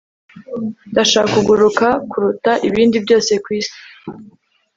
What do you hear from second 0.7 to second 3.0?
ndashaka kuguruka kuruta ibindi